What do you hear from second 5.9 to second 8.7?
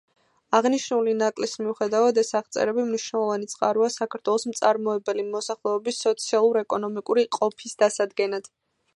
სოციალურ-ეკონომიკური ყოფის დასადგენად.